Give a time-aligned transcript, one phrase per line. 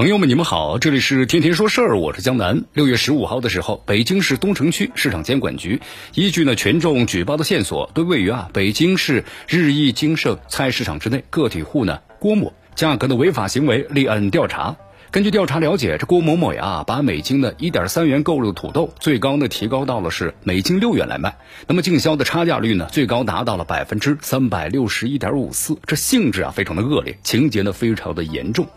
[0.00, 2.64] 朋友们，你们好，这里是天天说事儿，我是江南。
[2.72, 5.78] 六月十五号的时候，北京市东城区市场监管局
[6.14, 14.74] 依据呢群众举报的线索，对位于啊北京市日益精盛菜市场之内个体户呢郭某价格的违法行为立案调查。
[15.12, 28.68] 根据调查了解，这郭某某呀，把每斤的一点三元购入的土豆，最高呢提高到了是每斤六元来卖，那么竞销的差价率呢，最高达到了百分之三百六十一点五四，这性质啊非常的恶劣，情节呢非常的严重。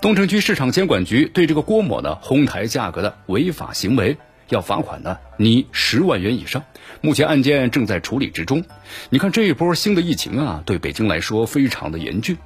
[0.00, 4.16] 东城区市场监管局对这个郭某呢哄抬价格的违法行为，
[4.48, 6.62] 要罚款呢拟十万元以上。
[7.00, 8.62] 目前案件正在处理之中。
[9.08, 12.38] 你看这一波新的疫情啊，对北京来说非常的严峻。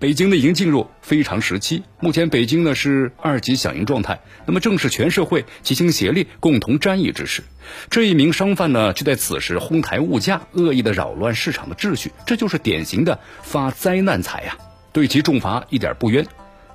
[0.00, 7.42] 北京呢已经进入非常时期，目前北京呢是二级响应状态，那么正是全社会齐心协力、共同战役之时。
[7.90, 14.56] 这一名商贩呢，就在此时哄抬物价，恶意的扰乱市场的秩序，这就是典型的发灾难财呀！
[14.90, 16.26] 对其重罚一点不冤。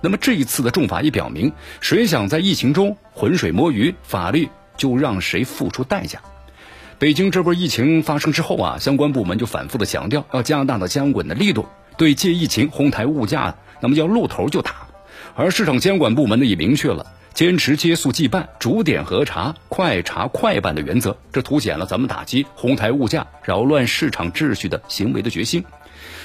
[0.02, 1.52] 那么这一次的重罚也表明，
[1.82, 6.22] 谁想在疫情中浑水摸鱼，法律就让谁付出代价。
[7.00, 11.66] 北京这波疫情发生之后啊，相关部门就反复的强调，要加大的监管的力度。
[11.98, 14.88] 对借疫情哄抬物价，那么要露头就打，
[15.36, 25.64] 而市场监管部门呢也明确了坚持接速即办、逐点核查、快查快办的原则，这凸显了咱们打击哄抬物价、扰乱市场秩序的行为的决心。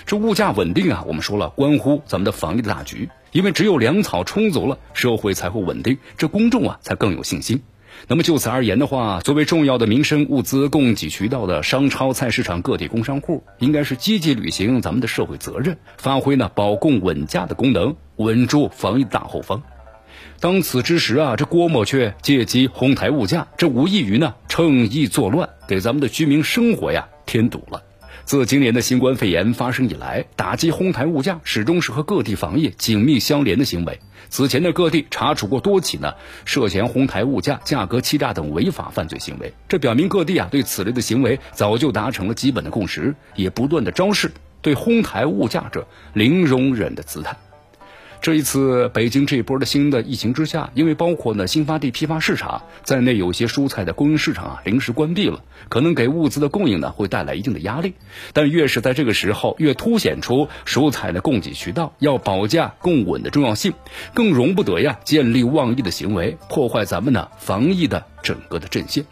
[0.07, 7.63] 这物价稳定啊，我们说了，关乎咱们的防疫的大局，因为只有粮草充足了，社会才会稳定，这公众啊才更有信心。
[8.09, 19.63] 那么就此而言的话，作为重要的民生物资供给渠道的商超菜市场个体工商户，应该是积极履行咱们的社会责任，发挥呢保供稳价的功能，稳住防疫大后方。
[20.41, 27.83] 当此之时啊，这郭某却借机哄抬物价，这无异于呢趁意作乱，给咱们的居民生活呀添堵了。
[28.31, 33.99] 自今年的新冠肺炎发生以来，打击哄抬物价始终是和各地防疫紧密相连的行为。
[34.29, 36.15] 此前的各地查处过多起呢
[36.45, 44.31] 涉嫌哄抬物价、价格欺诈等违法犯罪行为，这表明各地啊对此类的行为早就达成了基本的共识，也不断的昭示
[44.63, 47.37] 对哄抬物价者零容忍的姿态。
[48.23, 57.95] 这一次北京这一波的新的疫情之下，因为包括呢新发地批发市场在内，有些蔬菜的供应市场啊临时关闭了，可能给物资的供应呢会带来一定的压力。
[58.35, 63.73] 但越是在这个时候，越凸显出蔬菜的供给渠道要保价供稳的重要性，
[64.13, 69.07] 更容不得呀见利忘义的行为，破坏咱们呢防疫的整个的阵线。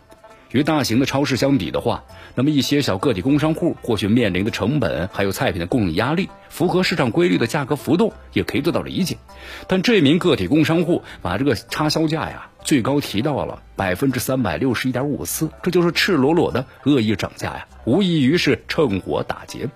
[0.51, 2.05] 与大型的超市相比的话，
[2.35, 9.19] 那么一些小个体工商户或许面临的成本还有菜品的供应压力，符合市场规律的价格浮动也可以得到理解。
[9.67, 19.69] 但这名个体工商户把这个插销价呀最高提到了百分之三百六十一点五四，这就是赤裸裸的恶意涨价呀，无异于是趁火打劫。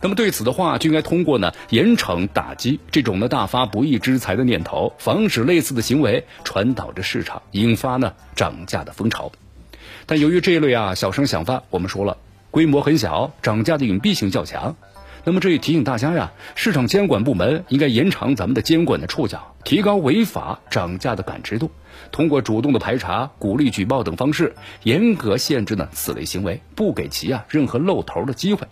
[0.00, 9.32] 那么对此的话，就应该通过呢严惩打击这种呢大发不义之财的念头，防止类似的行为传导着市场，引发呢涨价的风潮。
[10.08, 12.16] 但由于这一类啊小商小贩，我们说了
[12.50, 14.74] 规模很小，涨价的隐蔽性较强，
[15.24, 21.70] 那么这也提醒大家呀，市场监管部门应该延长咱们的监管的触角，提高违法涨价的感知度，
[22.10, 28.66] 通过主动的排查、鼓励举报等方式，严格限制呢此类行为，不给其啊任何露头的机会。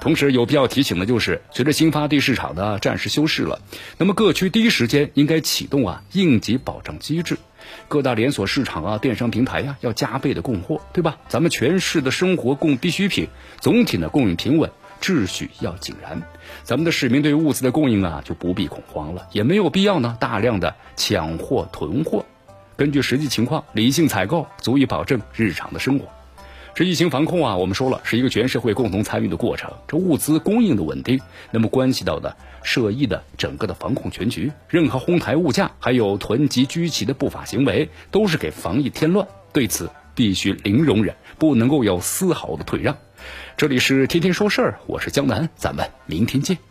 [0.00, 3.60] 同时有必要提醒的就是，随着新发地市场的暂时休市了，
[3.98, 7.36] 那么各区第一时间应该启动啊应急保障机制。
[7.86, 11.18] 各大连锁市场啊、电商平台呀，要加倍的供货，对吧？
[11.28, 13.28] 咱们全市的生活供必需品
[13.60, 14.70] 总体呢供应平稳，
[15.02, 16.22] 秩序要井然。
[16.64, 22.24] 咱们的市民对物资的供应啊就不必恐慌了，也没有必要呢大量的抢货囤货。
[22.76, 26.08] 根据实际情况，理性采购足以保证日常的生活。
[26.74, 29.70] 这疫情防控啊，我们说了是一个全社会共同参与的过程。
[29.86, 31.20] 这物资供应的稳定，
[31.50, 34.50] 那么关系到的涉疫的整个的防控全局。
[34.68, 39.26] 任何哄抬物价，还有囤积居奇的不法行为，都是给防疫添乱。
[39.52, 42.96] 对此必须零容忍，不能够有丝毫的退让。
[43.56, 46.69] 这里是天天说事儿，我是江南，咱们明天见。